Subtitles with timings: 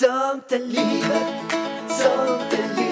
[0.00, 1.52] Sånt är livet,
[1.88, 2.83] sånt är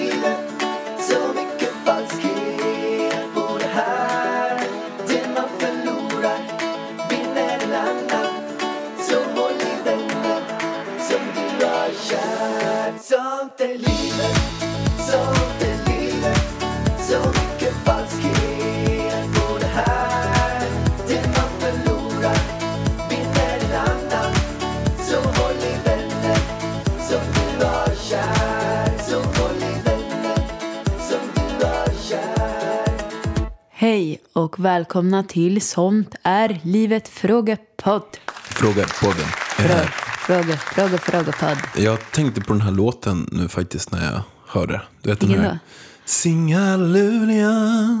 [34.33, 38.17] och välkomna till Sånt är livet frågepodd.
[38.43, 39.25] Fråga podden.
[39.57, 39.87] Frå-
[40.27, 41.57] Fråga, fråga, frågepodd.
[41.77, 44.81] Jag tänkte på den här låten nu faktiskt när jag hörde.
[45.01, 45.53] Du vet Vilken den här.
[45.53, 45.59] då?
[46.05, 47.51] Sing halleluja,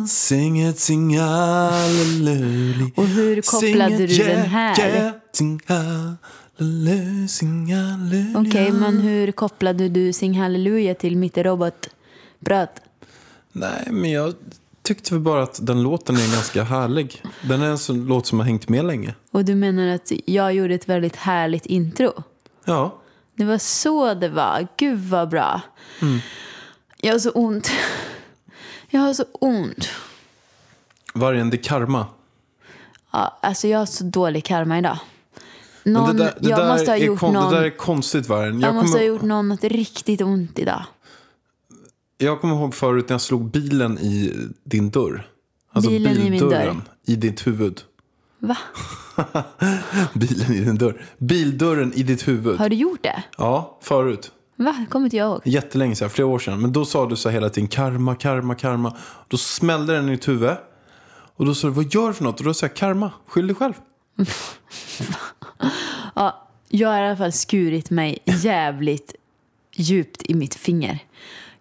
[0.09, 2.91] sing it, sing halleluja.
[2.95, 4.79] Och hur kopplade du den yeah, här?
[4.79, 5.11] yeah,
[7.77, 8.39] halleluja.
[8.39, 12.81] Okej, men hur kopplade du Sing Halleluja till mitt robotprat?
[13.51, 14.33] Nej, men jag
[14.83, 17.23] tyckte väl bara att den låten är ganska härlig.
[17.41, 19.15] Den är en sån låt som har hängt med länge.
[19.31, 22.23] Och du menar att jag gjorde ett väldigt härligt intro?
[22.65, 23.01] Ja,
[23.35, 24.67] Det var så det var.
[24.77, 25.61] Gud vad bra.
[27.01, 27.71] Jag har så ont.
[28.89, 29.89] Jag har så ont.
[31.13, 32.05] vargen det karma.
[33.11, 34.97] Ja, alltså jag har så dålig karma idag.
[35.85, 38.27] Någon, det, där, det, jag måste ha är gjort kon- någon, det där är konstigt,
[38.27, 38.59] vargen.
[38.59, 40.83] jag Jag måste kommer- ha gjort någon något riktigt ont idag.
[42.23, 45.27] Jag kommer ihåg förut när jag slog bilen i din dörr.
[45.71, 46.83] Alltså Bilen i min bildörren dörr?
[47.05, 47.81] i ditt huvud.
[48.39, 48.57] Va?
[50.13, 51.05] Bilen i din dörr.
[51.17, 52.59] Bildörren i ditt huvud.
[52.59, 53.23] Har du gjort det?
[53.37, 54.31] Ja, förut.
[54.55, 54.85] Va?
[54.89, 55.41] kommer inte jag ihåg.
[55.45, 56.61] Jättelänge sedan, flera år sedan.
[56.61, 58.97] Men då sa du så hela tiden karma, karma, karma.
[59.27, 60.51] Då smällde den i ditt huvud.
[61.35, 62.39] Och då sa du, vad gör du för något?
[62.39, 63.73] Och då sa jag, karma, skyll dig själv.
[66.15, 69.15] Ja, jag har i alla fall skurit mig jävligt
[69.75, 70.99] djupt i mitt finger.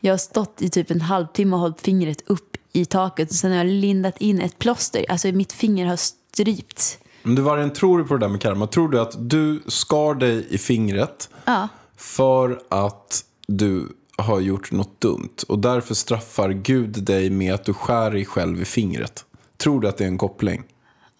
[0.04, 3.50] Jag har stått i typ en halvtimme och hållit fingret upp i taket och sen
[3.50, 5.06] har jag lindat in ett plåster.
[5.08, 6.98] Alltså mitt finger har strypts.
[7.22, 8.66] Men du vargen, tror du på det där med karma?
[8.66, 11.68] Tror du att du skar dig i fingret Ja.
[11.96, 17.74] för att du har gjort något dumt och därför straffar Gud dig med att du
[17.74, 19.24] skär dig själv i fingret?
[19.56, 20.62] Tror du att det är en koppling?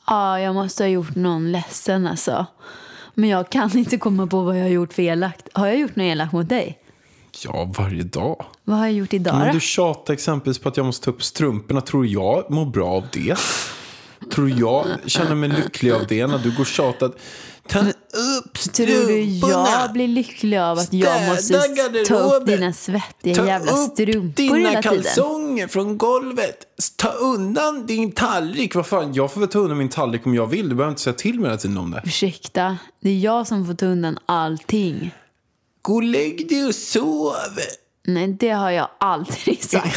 [0.07, 2.47] Ja, jag måste ha gjort någon ledsen alltså.
[3.15, 5.49] Men jag kan inte komma på vad jag har gjort för elakt.
[5.53, 6.79] Har jag gjort något elakt mot dig?
[7.45, 8.45] Ja, varje dag.
[8.65, 11.23] Vad har jag gjort idag Men du tjatar exempelvis på att jag måste ta upp
[11.23, 11.81] strumporna.
[11.81, 13.37] Tror jag mår bra av det?
[14.33, 17.13] Tror jag känner mig lycklig av det när du går och tjatar?
[17.69, 21.61] Ta upp Tror du jag blir lycklig av att jag måste
[22.09, 24.83] ta upp dina svettiga jävla strumpor hela tiden?
[24.83, 26.57] kalsonger från golvet.
[26.97, 28.75] Ta undan din tallrik.
[28.75, 30.69] Vad fan, jag får väl ta undan min tallrik om jag vill.
[30.69, 32.03] Du behöver inte säga till mig hela tiden om det.
[32.05, 35.15] Ursäkta, det är jag som får ta undan allting.
[35.83, 37.33] Gå och lägg dig och sov.
[38.07, 39.97] Nej, det har jag aldrig sagt.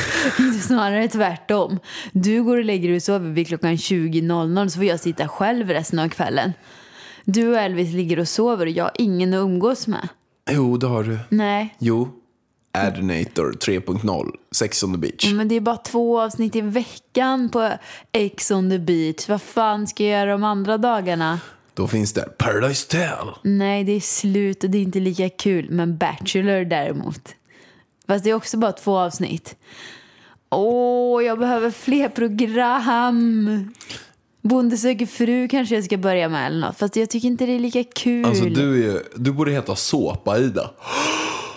[0.68, 1.80] Snarare tvärtom.
[2.12, 5.70] Du går och lägger dig och sover vid klockan 20.00 så får jag sitta själv
[5.70, 6.54] resten av kvällen.
[7.26, 10.08] Du och Elvis ligger och sover och jag har ingen att umgås med.
[10.52, 11.20] Jo, det har du.
[11.30, 12.10] Nej, Jo.
[12.78, 14.32] Adinator 3.0.
[14.52, 15.32] Sex on the beach.
[15.34, 17.72] men det är bara två avsnitt i veckan på
[18.12, 19.30] Ex on the beach.
[19.30, 21.40] Vad fan ska jag göra de andra dagarna?
[21.76, 23.28] Då finns det Paradise Tell.
[23.42, 25.68] Nej, det är slut och det är inte lika kul.
[25.70, 27.36] Men Bachelor däremot.
[28.08, 29.56] Fast det är också bara två avsnitt.
[30.50, 33.50] Åh, jag behöver fler program.
[34.42, 36.78] Bonde söker fru kanske jag ska börja med eller något.
[36.78, 38.26] Fast jag tycker inte det är lika kul.
[38.26, 40.72] Alltså du, är, du borde heta Såpa-Ida.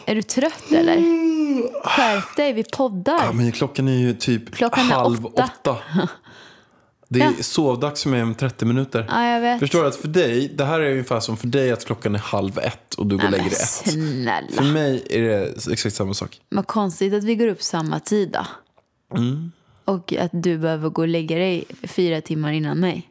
[0.06, 0.96] Är du trött eller?
[1.84, 3.20] Skärp dig, vi poddar.
[3.24, 5.50] Ja, men klockan är ju typ Klockan halv åtta.
[5.62, 5.76] åtta.
[7.10, 7.32] Det är Ja.
[7.40, 9.06] sovdags för mig om 30 minuter.
[9.08, 9.60] Ja, jag vet.
[9.60, 12.18] Förstår du att för dig, det här är ungefär som för dig att klockan är
[12.18, 13.68] halv ett och du går och lägger dig ett.
[13.90, 14.48] snälla.
[14.52, 16.40] För mig är det exakt samma sak.
[16.48, 18.46] Vad konstigt att vi går upp samma tid då.
[19.16, 19.52] Mm.
[19.84, 23.10] Och att du behöver gå och lägga dig fyra timmar innan mig.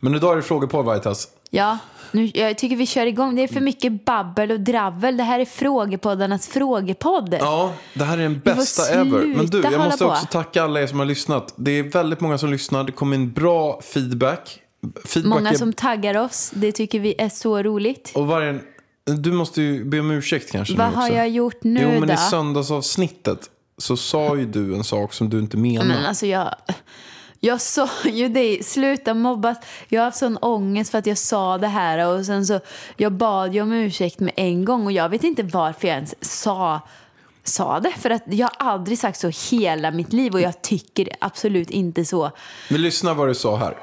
[0.00, 1.28] Men idag är det frågor på Vargtas.
[1.50, 1.78] Ja,
[2.16, 3.36] nu, jag tycker vi kör igång.
[3.36, 5.16] Det är för mycket babbel och dravel.
[5.16, 7.36] Det här är frågepoddarnas frågepodd.
[7.40, 9.36] Ja, det här är den bästa ever.
[9.36, 10.10] Men du, jag måste på.
[10.10, 11.54] också tacka alla er som har lyssnat.
[11.56, 12.84] Det är väldigt många som lyssnar.
[12.84, 14.60] Det kommer in bra feedback.
[15.04, 15.54] feedback Många är...
[15.54, 16.50] som taggar oss.
[16.54, 18.12] Det tycker vi är så roligt.
[18.14, 18.58] Och varje...
[19.04, 22.14] Du måste ju be om ursäkt kanske Vad har jag gjort nu Jo, men då?
[22.14, 25.88] i söndagsavsnittet så sa ju du en sak som du inte menade.
[25.88, 26.54] Men alltså jag...
[27.40, 29.58] Jag sa ju det, sluta mobbas.
[29.88, 32.60] Jag har haft sån ångest för att jag sa det här och sen så,
[32.96, 36.42] jag bad ju om ursäkt med en gång och jag vet inte varför jag ens
[36.42, 36.80] sa,
[37.44, 37.92] sa det.
[37.92, 42.04] För att jag har aldrig sagt så hela mitt liv och jag tycker absolut inte
[42.04, 42.30] så.
[42.70, 43.76] Men lyssna vad du sa här.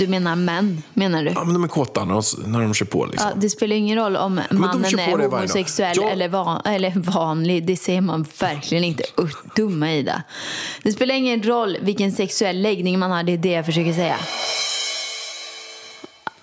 [0.00, 1.30] Du menar män, menar du?
[1.30, 3.28] Ja, men de är kåta när de, när de kör på liksom.
[3.28, 7.66] Ja, det spelar ingen roll om mannen är homosexuell Jag- eller, van, eller vanlig.
[7.66, 9.02] Det säger man verkligen inte.
[9.20, 10.22] Usch, dumma Ida.
[10.82, 13.22] Det spelar ingen roll vilken sexuell läggning man har.
[13.22, 14.16] Det är det jag försöker säga.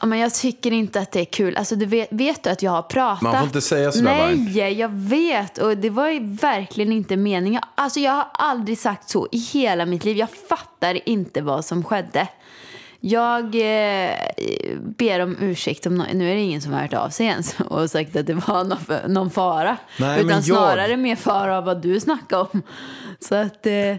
[0.04, 1.57] Men jag tycker inte att det är kul.
[1.57, 3.21] Alltså, du vet, vet du att jag har pratat?
[3.21, 5.57] Man får inte säga sådär, Nej, jag vet.
[5.57, 7.62] Och det var ju verkligen inte meningen.
[7.75, 10.18] Alltså, jag har aldrig sagt så i hela mitt liv.
[10.18, 12.27] Jag fattar inte vad som skedde.
[12.99, 14.13] Jag eh,
[14.81, 15.85] ber om ursäkt.
[15.85, 18.27] Om nå- nu är det ingen som har hört av sig ens och sagt att
[18.27, 19.77] det var någon, någon fara.
[19.99, 22.61] Nej, Utan jag- snarare mer fara av vad du snackade om.
[23.19, 23.95] Så att, eh,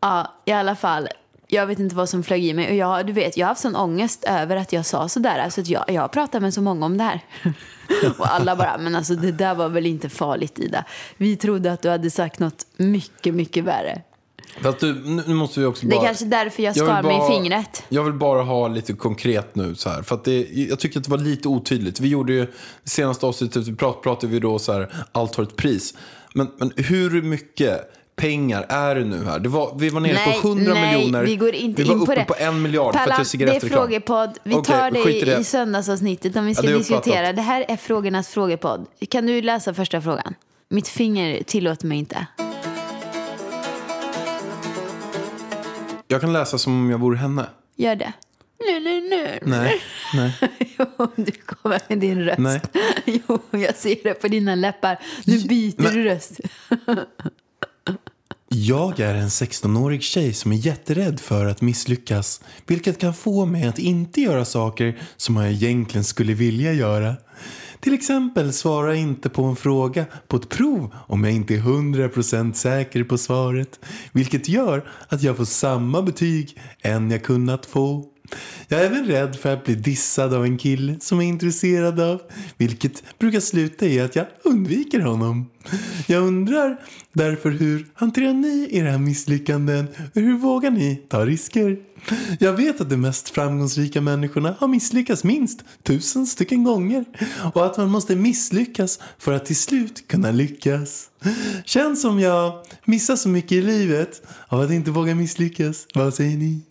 [0.00, 1.08] ja, i alla fall.
[1.48, 2.68] Jag vet inte vad som flög i mig.
[2.68, 5.38] Och jag, du vet, jag har haft sån ångest över att jag sa sådär.
[5.38, 7.20] Alltså att jag, jag har pratat med så många om det här.
[8.18, 10.84] och alla bara, men alltså det där var väl inte farligt Ida.
[11.16, 14.02] Vi trodde att du hade sagt något mycket, mycket värre.
[14.62, 14.94] Fast du,
[15.26, 16.02] nu måste vi också Det bara...
[16.02, 17.82] är kanske därför jag Jag skar mig bara- i fingret.
[17.88, 20.02] Jag vill bara ha lite konkret nu så här.
[20.02, 22.00] För att det, jag tycker att det var lite otydligt.
[22.00, 22.46] Vi gjorde ju,
[22.82, 25.94] det senaste avsnittet, vi prat, pratade vi då så här, allt har ett pris.
[26.34, 29.38] Men, men hur mycket pengar är det nu här?
[29.38, 31.24] Det var, vi var nere på 100 nej, miljoner.
[31.24, 32.24] vi går inte vi var in uppe på det.
[32.24, 33.80] på en miljard för att det är Pallan, det är cigarettreklam.
[33.82, 34.38] frågepodd.
[34.44, 35.38] Vi tar det skit i det.
[35.38, 37.32] i söndagsavsnittet om vi ska Ja, det diskutera.
[37.32, 38.86] Det här är frågornas frågepodd.
[39.10, 40.34] Kan du läsa första frågan?
[40.68, 42.26] Mitt finger tillåter mig inte.
[46.08, 47.46] Jag kan läsa som om jag vore henne.
[47.76, 48.12] Gör det.
[48.60, 49.38] Nu, nu, nu.
[49.42, 49.80] Nej,
[50.14, 50.34] nej.
[50.78, 50.86] Jo,
[51.16, 52.38] du kommer med din röst.
[52.38, 52.60] Nej.
[53.28, 54.98] Jo, jag ser det på dina läppar.
[55.24, 56.40] Nu byter Men- du röst.
[58.48, 62.40] Jag är en 16-årig tjej som är jätterädd för att misslyckas.
[62.66, 67.14] Vilket kan få mig att inte göra saker som jag egentligen skulle vilja göra.
[67.80, 72.52] Till exempel svara inte på en fråga på ett prov om jag inte är 100%
[72.52, 73.80] säker på svaret.
[74.12, 78.04] Vilket gör att jag får samma betyg än jag kunnat få.
[78.68, 82.00] Jag är även rädd för att bli dissad av en kille som jag är intresserad
[82.00, 82.20] av.
[82.56, 85.50] Vilket brukar sluta i att jag undviker honom.
[86.06, 86.80] Jag undrar
[87.12, 91.78] därför hur hanterar ni era misslyckanden och hur vågar ni ta risker?
[92.38, 97.04] Jag vet att de mest framgångsrika människorna har misslyckats minst tusen stycken gånger
[97.54, 101.10] och att man måste misslyckas för att till slut kunna lyckas.
[101.64, 105.86] Känns som jag missar så mycket i livet av att inte våga misslyckas.
[105.94, 106.62] Vad säger ni?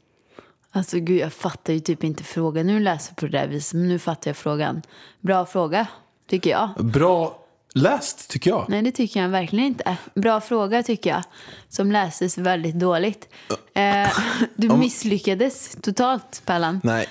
[0.75, 2.68] Alltså gud, jag fattar ju typ inte frågan.
[2.68, 4.81] Nu läser jag på det där viset, men nu fattar jag frågan.
[5.22, 5.88] Bra fråga,
[6.27, 6.69] tycker jag.
[6.86, 8.66] Bra läst tycker jag.
[8.68, 9.98] Nej, det tycker jag verkligen inte.
[10.13, 11.24] Bra fråga, tycker jag.
[11.69, 13.30] Som läses väldigt dåligt.
[13.74, 14.10] Eh,
[14.56, 16.81] du misslyckades totalt, Pallan.
[16.83, 17.07] Nej,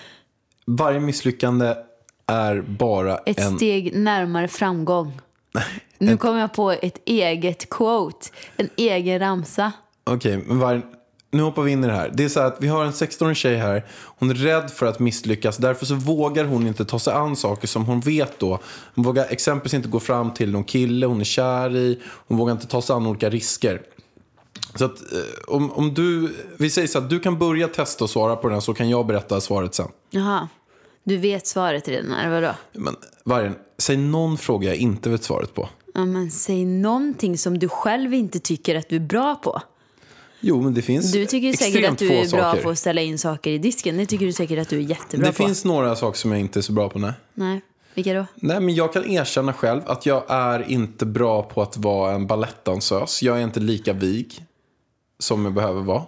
[0.66, 1.74] varje misslyckande
[2.26, 3.56] är bara Ett en...
[3.56, 5.20] steg närmare framgång.
[5.98, 8.26] Nu kommer jag på ett eget quote.
[8.56, 9.72] En egen ramsa.
[10.04, 10.82] Okej, men var...
[11.34, 12.10] nu hoppar vi in i det här.
[12.14, 13.84] Det är så här att vi har en 16-årig tjej här.
[14.18, 15.56] Hon är rädd för att misslyckas.
[15.56, 18.58] Därför så vågar hon inte ta sig an saker som hon vet då.
[18.94, 22.00] Hon vågar exempelvis inte gå fram till någon kille hon är kär i.
[22.28, 23.82] Hon vågar inte ta sig an olika risker.
[24.74, 28.10] Så att eh, om, om du, vi säger så att du kan börja testa och
[28.10, 29.88] svara på den så kan jag berätta svaret sen.
[30.10, 30.48] Jaha.
[31.04, 32.54] Du vet svaret redan, eller vadå?
[32.72, 35.68] Men Vargen, säg någon fråga jag inte vet svaret på.
[35.94, 39.62] Ja, men säg någonting som du själv inte tycker att du är bra på.
[40.46, 42.62] Jo, men det finns Du tycker säkert att du är bra saker.
[42.62, 43.96] på att ställa in saker i disken.
[43.96, 45.46] Det tycker du säkert att du är jättebra Det på.
[45.46, 47.12] finns några saker som jag inte är så bra på, nej.
[47.34, 47.60] Nej,
[47.94, 48.26] vilka då?
[48.34, 52.26] Nej, men jag kan erkänna själv att jag är inte bra på att vara en
[52.26, 53.22] balettdansös.
[53.22, 54.44] Jag är inte lika vig
[55.18, 56.02] som jag behöver vara.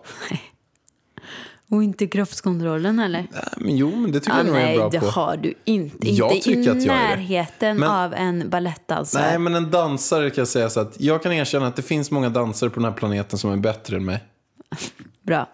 [1.70, 3.26] Och inte kroppskontrollen eller?
[3.32, 5.06] Nej, men jo, men det tycker Ah, jag nog jag är nej, bra det på.
[5.06, 6.10] har du inte.
[6.10, 6.74] Jag inte i det.
[6.74, 9.22] närheten Men- av en balettdansare.
[9.26, 12.10] Nej, men en dansare kan jag säga så att jag kan erkänna att det finns
[12.10, 14.24] många dansare på den här planeten som är bättre än mig.
[15.22, 15.48] Bra.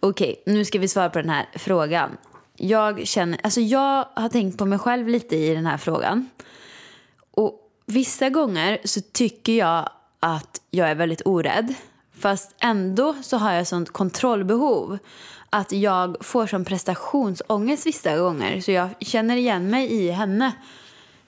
[0.00, 2.10] Okej, nu ska vi svara på den här frågan.
[2.56, 6.28] Jag känner, alltså jag har tänkt på mig själv lite i den här frågan.
[7.30, 9.88] Och vissa gånger så tycker jag
[10.20, 11.74] att jag är väldigt orädd.
[12.20, 14.98] Fast ändå så har jag sånt kontrollbehov.
[15.50, 18.60] Att jag får som prestationsångest vissa gånger.
[18.60, 20.52] Så jag känner igen mig i henne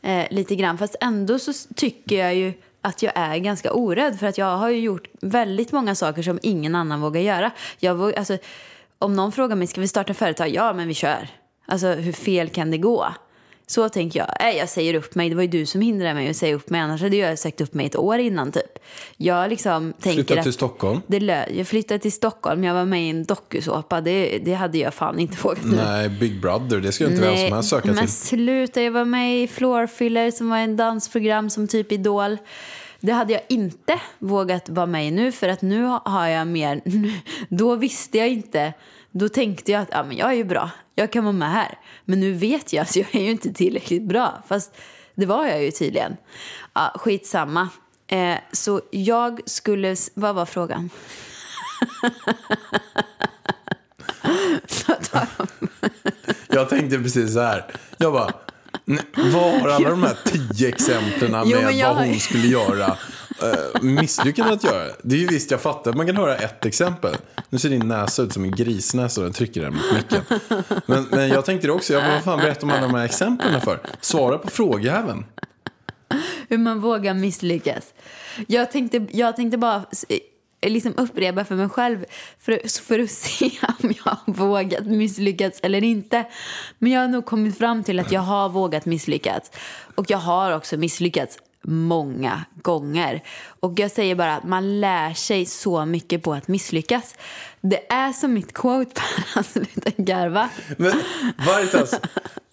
[0.02, 0.78] eh, lite grann.
[0.78, 4.18] Fast ändå så tycker jag ju att jag är ganska orädd.
[4.18, 7.50] För att jag har ju gjort väldigt många saker som ingen annan vågar göra.
[7.78, 8.38] Jag våg, alltså,
[8.98, 10.48] om någon frågar mig, ska vi starta företag?
[10.48, 11.28] Ja, men vi kör.
[11.66, 13.06] Alltså hur fel kan det gå?
[13.66, 14.28] Så tänker jag.
[14.40, 15.28] Nej, jag säger upp mig.
[15.28, 16.80] Det var ju du som hindrade mig att säga upp mig.
[16.80, 18.78] Annars hade jag sagt upp mig ett år innan typ.
[19.16, 21.00] Jag liksom tänker Flytta att till Stockholm.
[21.06, 22.64] det lö- jag flyttade till Stockholm.
[22.64, 24.00] Jag var med i en dokusåpa.
[24.00, 25.64] Det, det hade jag fan inte vågat.
[25.64, 28.08] Nej, Big Brother, det ska ju inte vem som helst söka men till.
[28.08, 28.82] sluta.
[28.82, 32.36] Jag var med i Floorfiller som var en dansprogram som typ Idol.
[33.00, 36.80] Det hade jag inte vågat vara med i nu för att nu har jag mer...
[37.48, 38.72] Då visste jag inte.
[39.10, 40.70] Då tänkte jag att ja, men jag är ju bra.
[40.94, 41.78] Jag kan vara med här.
[42.04, 44.42] Men nu vet jag att jag är ju inte tillräckligt bra.
[44.48, 44.74] Fast
[45.14, 46.16] det var jag ju tydligen.
[46.74, 47.68] Ja, skitsamma.
[48.06, 49.96] Eh, så jag skulle...
[50.14, 50.90] Vad var frågan?
[56.48, 57.64] Jag tänkte precis så här.
[57.98, 58.30] Jag bara,
[58.84, 62.46] "Nej, vad har alla de här tio exemplen Jo, med men jag- vad hon skulle
[62.46, 62.96] göra
[63.42, 64.92] Eh, uh, misslyckad att göra?
[65.02, 67.16] Det är ju visst, jag fattar att man kan höra ett exempel.
[67.50, 70.22] Nu ser din näsa ut som en grisnäsa och den trycker den mot micken.
[70.86, 73.04] Men, men jag tänkte det också, jag bara, vad fan berättar om alla de här
[73.04, 73.80] exemplen för?
[74.00, 75.24] Svara på frågejäveln.
[76.48, 77.94] Hur man vågar misslyckas.
[78.46, 82.04] Jag tänkte, jag tänkte bara eh, liksom upprepa för mig själv
[82.38, 83.50] för, för att se
[83.82, 86.24] om jag har vågat misslyckas eller inte.
[86.78, 89.50] Men jag har nog kommit fram till att jag har vågat misslyckas.
[89.94, 93.22] Och jag har också misslyckats många gånger.
[93.60, 97.14] Och jag säger bara att man lär sig så mycket på att misslyckas.
[97.60, 98.90] Det är som mitt quote,
[99.34, 99.42] Per.
[99.42, 100.48] Sluta garva.
[100.76, 100.92] Men
[101.46, 101.94] Veritas,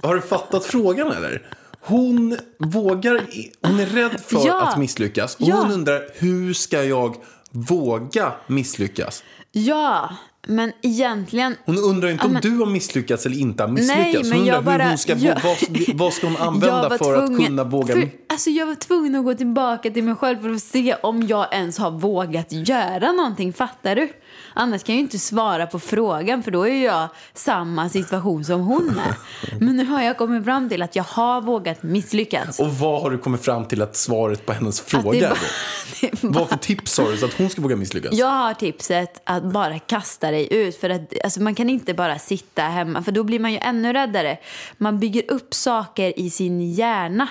[0.04, 1.56] har du fattat frågan eller?
[1.82, 3.22] Hon vågar,
[3.62, 4.62] hon är rädd för Ja.
[4.68, 5.36] att misslyckas.
[5.36, 5.56] Och Ja.
[5.56, 7.16] hon undrar, hur ska jag
[7.52, 9.24] våga misslyckas?
[9.52, 10.10] Ja,
[10.50, 13.98] men egentligen Hon undrar inte om men- du har misslyckats eller inte har misslyckats.
[14.04, 14.84] Nej, hon men undrar jag bara...
[14.84, 15.58] hur hon ska, jag- vad,
[15.96, 17.94] vad ska hon använda för att tvungen- kunna våga?
[17.94, 21.28] För, alltså jag var tvungen att gå tillbaka till mig själv för att se om
[21.28, 23.54] jag ens har vågat göra någonting.
[23.54, 24.10] Fattar du?
[24.62, 28.62] Annars kan jag ju inte svara på frågan för då är jag samma situation som
[28.62, 29.16] hon är.
[29.60, 32.60] Men nu har jag kommit fram till att jag har vågat misslyckas.
[32.60, 35.28] Och vad har du kommit fram till att svaret på hennes fråga
[36.02, 38.14] är Vad för tips har du så att hon ska våga misslyckas?
[38.14, 40.76] Jag har tipset att bara kasta dig ut.
[40.76, 43.94] För att, alltså man kan inte bara sitta hemma, för då blir man ju ännu
[43.94, 44.38] räddare.
[44.78, 47.28] Man bygger upp saker i sin hjärna.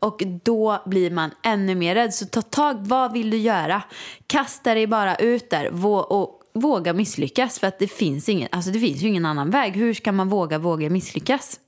[0.00, 2.14] Och då blir man ännu mer rädd.
[2.14, 3.82] Så ta tag, vad vill du göra?
[4.26, 7.58] Kasta dig bara ut där och våga misslyckas.
[7.58, 9.72] För att det finns, ingen, alltså det finns ju ingen annan väg.
[9.72, 11.60] Hur ska man våga, våga misslyckas?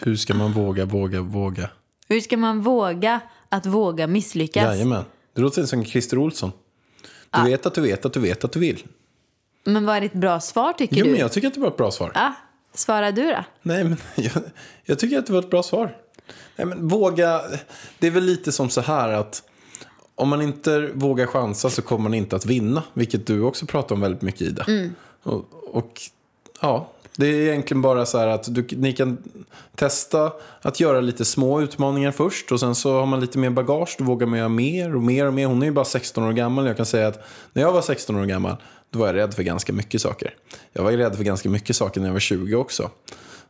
[0.00, 1.70] Hur ska man våga, våga, våga?
[2.08, 4.64] Hur ska man våga att våga misslyckas?
[4.64, 5.04] Jajamän.
[5.34, 6.52] Det låter som Christer Olsson.
[7.30, 8.86] Du vet att du vet att du vet att du vill.
[9.64, 11.10] Men vad är ditt bra svar tycker Jo, du?
[11.10, 12.12] men jag tycker att det var ett bra svar.
[12.14, 12.32] Ja,
[12.74, 13.44] svara du då.
[13.62, 14.32] Nej, men jag,
[14.84, 15.96] jag tycker att det var ett bra svar.
[16.56, 17.42] Nej, men våga,
[17.98, 19.42] det är väl lite som så här att
[20.16, 22.82] om man inte vågar chansa så kommer man inte att vinna.
[22.92, 24.64] Vilket du också pratar om väldigt mycket Ida.
[25.22, 26.00] Och, och
[26.60, 29.18] ja, det är egentligen bara så här att du, ni kan
[29.74, 30.32] testa
[30.62, 32.52] att göra lite små utmaningar först.
[32.52, 35.26] Och sen så har man lite mer bagage, då vågar man göra mer och mer
[35.26, 35.46] och mer.
[35.46, 36.66] Hon är ju bara 16 år gammal.
[36.66, 38.56] Jag kan säga att när jag var 16 år gammal,
[38.90, 40.34] då var jag rädd för ganska mycket saker.
[40.72, 42.90] Jag var rädd för ganska mycket saker när jag var 20 också.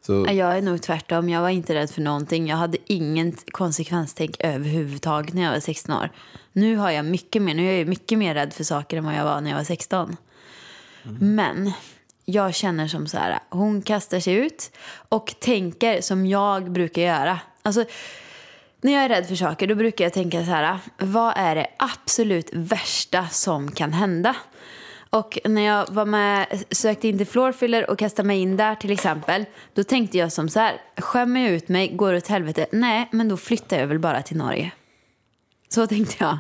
[0.07, 1.29] Så, Ja, Jag är nog tvärtom.
[1.29, 2.47] Jag var inte rädd för någonting.
[2.49, 6.11] Jag hade ingen konsekvenstänk överhuvudtaget när jag var 16 år.
[6.53, 7.55] Nu har jag mycket mer.
[7.55, 9.65] Nu är jag mycket mer rädd för saker än vad jag var när jag var
[9.65, 10.17] 16.
[11.21, 11.73] Men
[12.29, 13.39] jag känner som så här.
[13.51, 14.71] Hon kastar sig ut
[15.09, 17.41] och tänker som jag brukar göra.
[17.63, 17.85] Alltså,
[18.81, 20.79] när jag är rädd för saker då brukar jag tänka så här.
[20.99, 24.37] Vad är det absolut värsta som kan hända?
[25.11, 28.91] Och när jag var med, sökte in till Floorfiller och kastade mig in där till
[28.93, 29.45] exempel.
[29.75, 30.81] Då tänkte jag som så här.
[30.97, 32.67] Skämmer jag ut mig, går det åt helvete?
[32.73, 34.71] Nej, men då flyttar jag väl bara till Norge.
[35.69, 36.39] Så tänkte jag.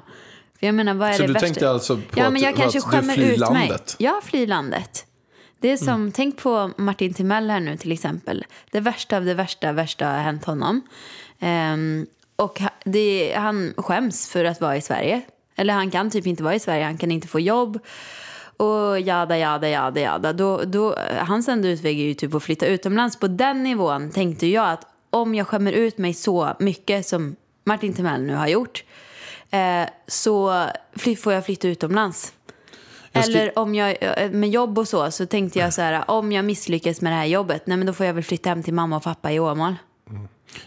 [0.59, 1.47] För jag menar, vad är Så det du värsta?
[1.47, 3.39] tänkte alltså på ja, att- men jag kanske att du flyr ut mig.
[3.39, 3.97] landet?
[3.99, 5.06] Ja, fly landet.
[5.61, 6.13] Det är som, Mm.
[6.13, 8.45] tänk på Martin Timell här nu till exempel.
[8.71, 10.81] Det värsta av det värsta, värsta har hänt honom.
[11.41, 15.23] Ehm, och det, han skäms för att vara i Sverige.
[15.57, 17.79] Eller han kan typ inte vara i Sverige, han kan inte få jobb.
[18.57, 20.33] Och jada, jada, jada, jada.
[20.33, 23.17] Då, då, hans enda utväg är ju typ att flytta utomlands.
[23.21, 27.93] På den nivån tänkte jag att om jag skämmer ut mig så mycket som Martin
[27.95, 28.85] Timell nu har gjort
[29.51, 30.67] eh, så
[31.19, 32.33] får jag flytta utomlands.
[33.25, 36.45] Eller om jag, eh, med jobb och så, så tänkte jag så här, om jag
[36.45, 38.97] misslyckas med det här jobbet, nej men då får jag väl flytta hem till mamma
[38.97, 39.75] och pappa i Åmål.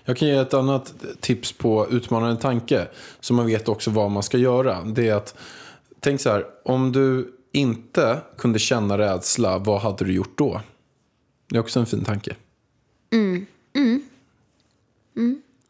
[0.05, 2.87] Jag kan ge ett annat tips på utmanande tanke.
[3.19, 4.81] Så man vet också vad man ska göra.
[4.83, 5.35] Det är att,
[5.99, 10.61] tänk så här, om du inte kunde känna rädsla, vad hade du gjort då?
[11.49, 12.35] Det är också en fin tanke.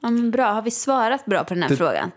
[0.01, 2.11] Ja, men bra, har vi svarat bra på den här frågan?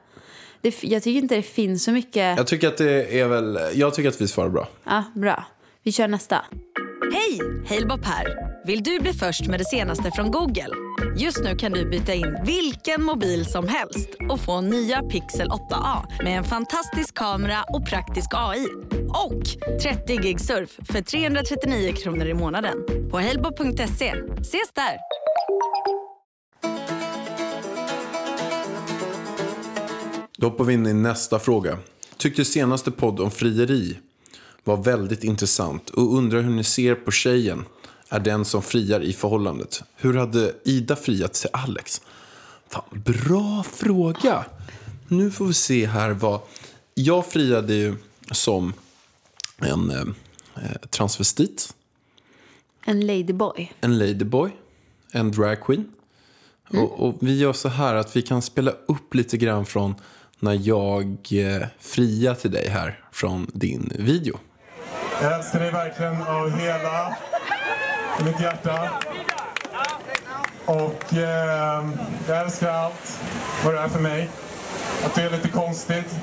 [0.63, 2.37] Det, jag tycker inte det finns så mycket...
[2.37, 4.69] Jag tycker att det är väl, jag tycker att vi svarar bra.
[4.85, 5.45] Ja, bra.
[5.83, 6.45] Vi kör nästa.
[7.13, 7.41] Hej!
[7.69, 8.27] Halebop här.
[8.67, 10.69] Vill du bli först med det senaste från Google?
[11.17, 16.23] Just nu kan du byta in vilken mobil som helst och få nya Pixel 8A
[16.25, 18.67] med en fantastisk kamera och praktisk AI.
[19.09, 19.43] Och
[19.83, 22.75] 30 gig surf för 339 kronor i månaden
[23.11, 24.15] på halebop.se.
[24.41, 25.12] Ses där!
[30.43, 31.79] Då hoppar vi in i nästa fråga.
[32.17, 33.99] Tyckte senaste podd om frieri
[34.65, 37.65] var väldigt intressant och undrar hur ni ser på tjejen.
[38.09, 39.83] är den som friar i förhållandet?
[39.97, 42.03] Hur hade Ida friat till Alex?
[42.69, 44.45] Fan, bra fråga.
[45.09, 46.41] Nu får vi se här vad...
[46.95, 47.97] Jag friade ju
[48.31, 48.73] som
[49.59, 50.05] en eh,
[50.91, 51.75] transvestit,
[52.85, 53.73] En ladyboy.
[53.81, 54.51] en ladyboy,
[55.13, 55.93] en dragqueen.
[56.69, 59.95] Och, och vi gör så här att vi kan spela upp lite grann från
[60.43, 64.39] när jag eh, friar till dig här från din video.
[65.23, 67.17] Jag älskar dig verkligen av hela
[68.25, 68.91] mitt hjärta.
[70.65, 71.85] Och eh,
[72.29, 73.21] jag älskar allt
[73.65, 74.29] vad du är för mig.
[75.05, 76.17] Att du är lite konstigt.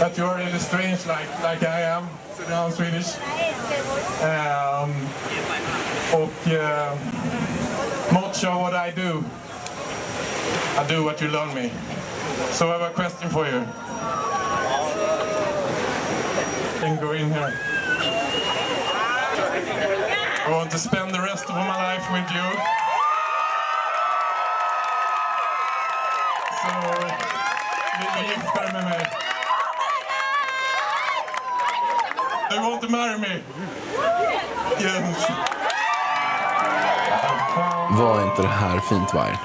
[0.00, 2.06] Att you are really strange like, like I am.
[2.36, 3.16] Sit down Swedish.
[4.22, 5.08] Um,
[6.12, 6.94] och eh,
[8.10, 9.24] much of what I do.
[10.78, 11.70] I do what you learn me.
[12.52, 13.60] So I have a question for you.
[16.80, 17.52] Can go in here.
[20.46, 22.48] I want to spend the rest of my life with you.
[26.60, 26.72] Så
[27.98, 29.06] vill du gifta dig med mig?
[32.50, 33.42] Do you want to marry me?
[34.80, 35.26] Yes.
[37.90, 39.38] Var inte det här fint, Varg?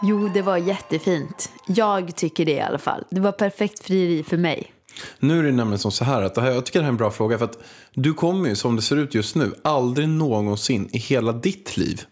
[0.00, 1.50] Jo, det var jättefint.
[1.68, 3.04] Jag tycker det i alla fall.
[3.10, 4.72] Det var perfekt frieri för mig.
[5.18, 6.92] Nu är det nämligen som så här att det här, jag tycker det här är
[6.92, 7.58] en bra fråga för att
[7.94, 12.02] du kommer ju som det ser ut just nu aldrig någonsin i hela ditt liv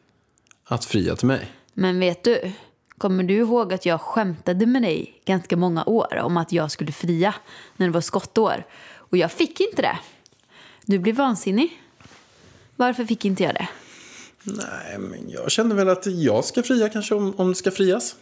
[0.64, 1.52] att fria till mig.
[1.74, 2.52] Men vet du,
[2.98, 6.92] kommer du ihåg att jag skämtade med dig ganska många år om att jag skulle
[6.92, 7.34] fria
[7.76, 8.66] när det var skottår?
[8.94, 9.98] Och jag fick inte det.
[10.84, 11.82] Du blev vansinnig.
[12.76, 13.68] Varför fick inte jag det?
[14.42, 18.16] Nej, men jag känner väl att jag ska fria kanske om, om det ska frias.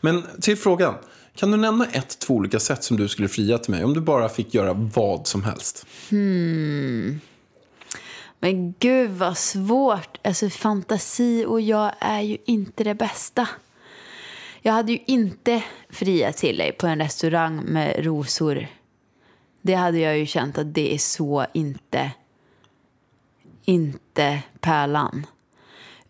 [0.00, 0.94] Men till frågan.
[1.34, 4.00] Kan du nämna ett, två olika sätt som du skulle fria till mig om du
[4.00, 5.86] bara fick göra vad som helst?
[6.10, 7.20] Hmm.
[8.38, 10.18] Men gud vad svårt.
[10.24, 13.48] Alltså fantasi och jag är ju inte det bästa.
[14.62, 18.66] Jag hade ju inte friat till dig på en restaurang med rosor.
[19.62, 22.10] Det hade jag ju känt att det är så inte,
[23.64, 25.26] inte pärlan.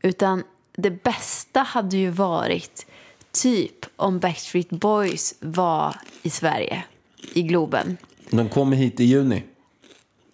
[0.02, 0.42] Utan
[0.76, 2.86] det bästa hade ju varit
[3.32, 6.84] typ om Backstreet Boys var i Sverige,
[7.32, 7.96] i Globen.
[8.30, 9.42] Den kommer hit i juni.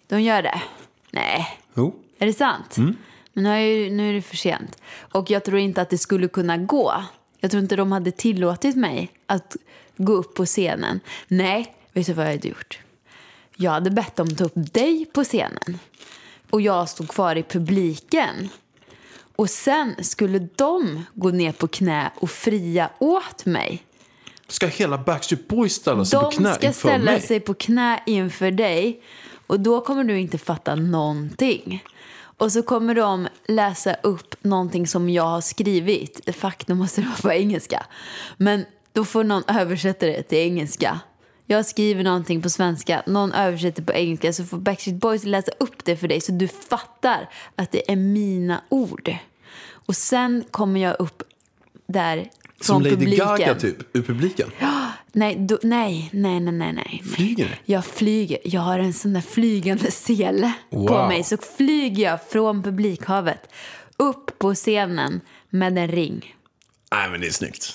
[0.07, 0.61] De gör det?
[1.11, 1.95] Nej, Jo.
[2.19, 2.77] är det sant?
[2.77, 4.81] Men nu är, nu är det för sent.
[4.95, 7.03] Och jag tror inte att det skulle kunna gå.
[7.39, 9.55] Jag tror inte de hade tillåtit mig att
[9.97, 10.99] gå upp på scenen.
[11.27, 12.79] Nej, vet du vad jag hade gjort?
[13.55, 15.79] Jag hade bett dem ta upp dig på scenen.
[16.49, 18.49] Och jag stod kvar i publiken.
[19.37, 23.83] Och sen skulle de gå ner på knä och fria åt mig.
[24.47, 27.21] Ska hela Backstreet Boys ställa sig på De knä ska inför ställa mig?
[27.21, 29.01] sig på knä inför dig
[29.47, 31.83] och då kommer du inte fatta någonting.
[32.37, 36.35] Och så kommer de läsa upp någonting som jag har skrivit.
[36.35, 37.85] Fuck, nu måste det vara på engelska.
[38.37, 40.99] Men då får någon översätta det till engelska.
[41.49, 45.85] Jag skriver någonting på svenska, någon översätter på engelska så får Backstreet Boys läsa upp
[45.85, 49.15] det för dig så du fattar att det är mina ord.
[49.71, 51.23] Och sen kommer jag upp
[51.87, 53.25] där från Som Lady publiken.
[53.27, 54.51] Gaga typ, ur publiken.
[55.11, 57.03] Nej, då, nej, nej, nej, nej, nej.
[57.15, 57.57] Flyger det?
[57.73, 58.37] Jag flyger.
[58.43, 61.07] Jag har en sån där flygande sele på Wow.
[61.07, 61.23] mig.
[61.23, 63.49] Så flyger jag från publikhavet
[63.97, 66.35] upp på scenen med en ring.
[66.91, 67.73] Nej, men det är snyggt.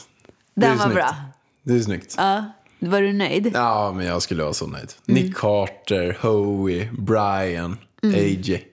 [0.54, 0.94] Det Den är var snyggt.
[0.94, 1.14] bra.
[1.62, 2.14] Det är snyggt.
[2.18, 2.44] Ja,
[2.90, 3.50] var du nöjd?
[3.54, 4.92] Ja, men jag skulle vara så nöjd.
[5.08, 5.22] Mm.
[5.22, 8.14] Nick Carter, Howie, Brian, Mm.
[8.20, 8.64] AJ.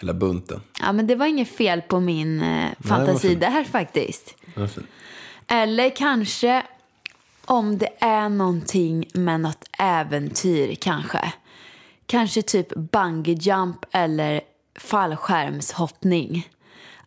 [0.00, 0.60] Hela bunten.
[0.80, 3.40] Ja, men det var inget fel på min eh, fantasi fint.
[3.40, 4.34] där faktiskt.
[5.46, 6.62] Eller kanske
[7.44, 11.32] om det är någonting med något äventyr kanske.
[12.06, 14.40] Kanske typ bungee jump eller
[14.78, 16.48] fallskärmshoppning.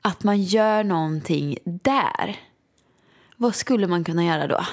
[0.02, 2.36] Att man gör någonting där.
[3.38, 4.66] Vad skulle man kunna göra då?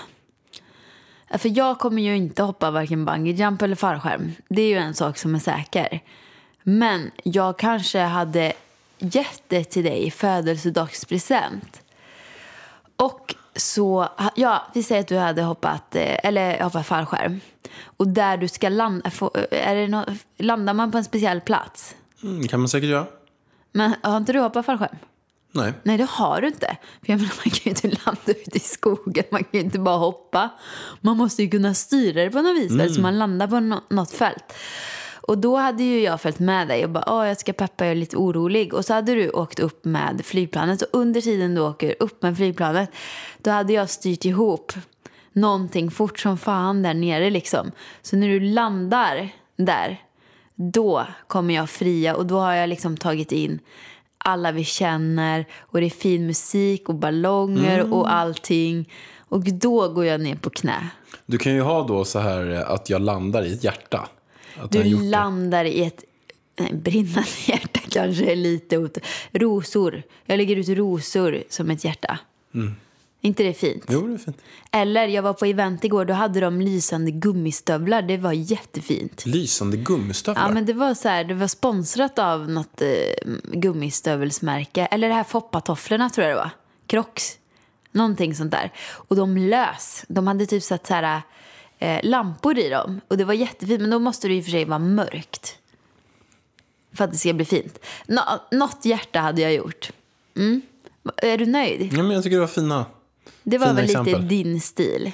[1.31, 4.33] För jag kommer ju inte hoppa varken bungee jump eller fallskärm.
[4.49, 6.01] Det är ju en sak som är säker.
[6.63, 8.53] Men jag kanske hade
[8.99, 11.83] gett det till dig i födelsedagspresent.
[12.97, 17.41] Och så, ja, vi säger att du hade hoppat, eh, eller hoppat fallskärm.
[17.85, 20.05] Och där du ska landa, få- är det nå-
[20.39, 21.97] landar man på en speciell plats?
[22.23, 23.07] Mm, kan man säkert göra.
[23.73, 24.97] Men har inte du hoppat fallskärm?
[25.53, 25.73] Nej.
[25.83, 26.77] Nej, det har du inte.
[27.05, 29.79] För jag menar, man kan ju inte landa ute i skogen, man kan ju inte
[29.79, 30.49] bara hoppa.
[31.01, 33.83] Man måste ju kunna styra det på något vis, väl, så man landar på nå-
[33.91, 34.55] något fält.
[35.21, 37.91] Och då hade ju jag följt med dig och bara, åh, jag ska peppa, jag
[37.93, 38.75] är lite orolig.
[38.75, 42.37] Och så hade du åkt upp med flygplanet och under tiden du åker upp med
[42.37, 42.91] flygplanet,
[43.39, 44.73] då hade jag styrt ihop
[45.33, 47.73] någonting fort som fan där nere liksom.
[48.03, 50.03] Så när du landar där,
[50.55, 53.59] då kommer jag fria och då har jag liksom tagit in
[54.19, 57.93] alla vi känner och det är fin musik och ballonger Mm.
[57.93, 58.93] och allting.
[59.31, 60.89] Och då går jag ner på knä.
[61.27, 64.09] Du kan ju ha då så här eh, att jag landar i ett hjärta.
[64.63, 65.09] Att Du gjort det.
[65.09, 66.05] landar i ett
[66.61, 68.99] nej, brinnande hjärta kanske är lite ot-
[69.33, 70.03] Rosor.
[70.27, 72.19] Jag lägger ut rosor som ett hjärta.
[73.21, 73.85] Inte det fint?
[73.89, 74.39] Jo, det är fint.
[74.71, 78.03] Eller jag var på event igår, då hade de lysande gummistövlar.
[78.03, 79.27] Det var jättefint.
[79.27, 80.43] Lysande gummistövlar.
[80.43, 82.89] Ja, men det var så här, det var sponsrat av något eh,
[83.43, 84.87] gummistövelsmärke.
[84.87, 86.51] Eller det här foppatofflorna tror jag det var.
[86.87, 87.39] Crocs.
[87.93, 88.73] Någonting sånt där.
[88.91, 90.05] Och de lös.
[90.09, 91.23] De hade typ satt så här
[91.79, 93.01] eh, lampor i dem.
[93.09, 93.81] Och det var jättefint.
[93.81, 95.59] Men då måste det och för sig vara mörkt.
[96.93, 97.79] För att det ska bli fint.
[98.07, 99.91] Nå, något hjärta hade jag gjort.
[100.37, 100.63] Mm.
[101.17, 101.93] Är du nöjd?
[101.93, 102.87] Ja, men jag tycker det var fina.
[103.51, 104.15] Det var Fina väl exempel.
[104.15, 105.13] lite din stil?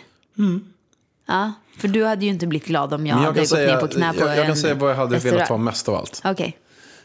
[1.27, 3.89] Ja, för du hade ju inte blivit glad om jag, Men hade gått ner på
[3.89, 6.23] knä på jag, jag en kan säga vad jag hade velat ha mest av allt.
[6.25, 6.59] Okej.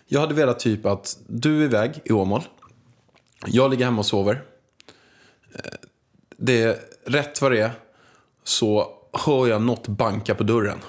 [0.07, 2.41] Jag hade velat typ att du är iväg i Åmål.
[3.45, 4.41] Jag ligger hemma och sover.
[5.55, 5.61] Eh,
[6.37, 7.71] Det är rätt vad det är
[8.43, 8.87] så
[9.25, 10.79] hör jag något banka på dörren.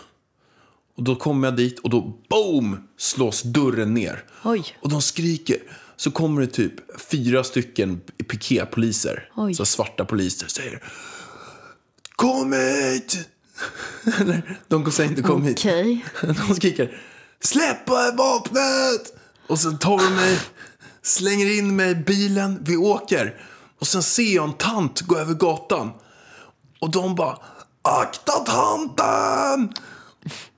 [0.97, 4.25] Och då kommer jag dit och då boom slås dörren ner.
[4.45, 4.65] Oj.
[4.81, 5.57] Och de skriker.
[6.01, 9.29] Så kommer det typ fyra stycken piketpoliser.
[9.57, 10.83] Så svarta poliser säger
[12.17, 13.29] Kom hit!
[14.21, 15.59] Eller, de säger inte kom hit.
[15.59, 16.05] Okej.
[16.49, 17.01] De skriker
[17.41, 19.15] Släpp vapnet!
[19.47, 20.41] Och sen tar de mig,
[21.03, 23.41] slänger in mig i bilen, vi åker.
[23.79, 25.91] Och sen ser jag en tant gå över gatan.
[26.79, 27.39] Och de bara
[27.83, 29.75] Akta tanten!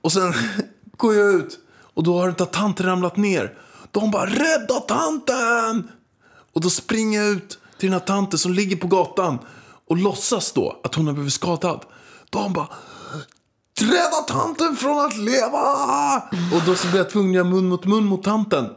[0.01, 0.33] Och sen
[0.97, 1.59] går jag ut
[1.93, 3.57] och då har inte tanten ramlat ner.
[3.93, 5.91] De bara rädda tanten!
[6.53, 9.39] Och då springer jag ut till den här tanten som ligger på gatan
[9.89, 11.85] och låtsas då att hon har blivit skadad.
[12.29, 12.67] De bara
[13.79, 16.15] Rädda tanten från att leva!
[16.53, 18.69] Och då så blir jag tvungen att göra mun mot mun mot tanten.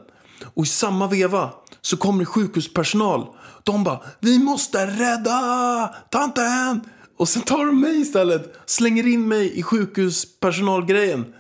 [0.54, 1.50] Och i samma veva
[1.80, 3.26] så kommer det sjukhuspersonal.
[3.62, 6.80] De bara, vi måste rädda tanten!
[7.16, 11.34] Och sen tar de mig istället, slänger in mig i sjukhuspersonalgrejen.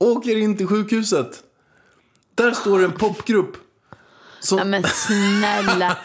[0.00, 1.42] Åker in till sjukhuset.
[2.38, 3.56] Där står en popgrupp.
[4.40, 5.96] Som, Ja, men snälla.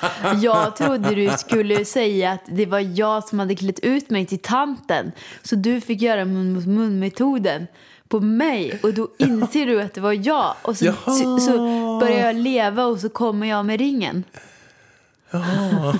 [0.41, 4.39] Jag trodde du skulle säga att det var jag som hade klätt ut mig till
[4.39, 5.11] tanten.
[5.43, 7.67] Så du fick göra mun mot mun-metoden
[8.07, 8.79] på mig.
[8.83, 10.55] Och då inser du att det var jag.
[10.61, 10.95] Och så, Jaha.
[11.05, 11.57] så, så
[11.99, 14.23] börjar jag leva och så kommer jag med ringen.
[15.31, 15.95] ja,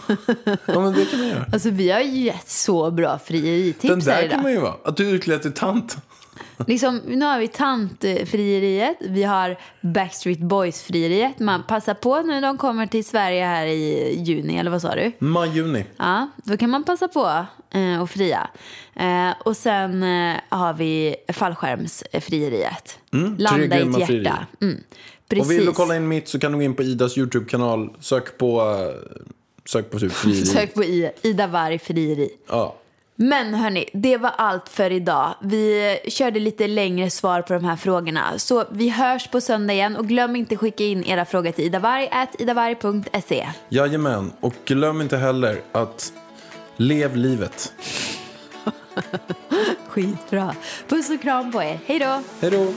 [0.68, 1.46] men det kan man göra.
[1.54, 4.32] Alltså vi har ju gett så bra frieritips Den här där idag.
[4.32, 4.74] kan man ju vara.
[4.84, 5.98] Att du är utklädd till tant.
[6.68, 11.40] Liksom, nu har vi tantfrieriet, vi har Backstreet Boys-frieriet.
[11.40, 15.12] Man passar på när de kommer till Sverige här i juni, eller vad sa du?
[15.20, 15.86] Maj, juni.
[15.98, 18.48] Ja, då kan man passa på eh, och fria.
[18.96, 23.00] Eh, och sen eh, har vi fallskärmsfrieriet.
[23.38, 24.46] Landa i Mm, ett hjärta.
[24.62, 24.84] Mm,
[25.30, 25.46] precis.
[25.46, 27.90] Och vill du kolla in mitt så kan du gå in på Idas YouTube-kanal.
[28.00, 29.20] Sök på, eh,
[29.66, 30.46] sök på typ frieri.
[30.46, 30.84] Sök på
[31.22, 32.30] Ida Warg frieri.
[32.50, 32.76] Ja.
[33.16, 35.36] Men hörni, det var allt för idag.
[35.42, 38.40] Vi körde lite längre svar på de här frågorna.
[38.40, 43.48] Så vi hörs på söndag igen och glöm inte skicka in era frågor till idavarg.idavarg.se.
[43.70, 44.32] Jajamän.
[44.40, 46.14] Och glöm inte heller att
[46.78, 47.74] lev livet.
[49.88, 50.56] Skitbra.
[50.88, 51.80] Puss och kram på er.
[51.86, 52.22] Hej då!
[52.42, 52.74] Hej då!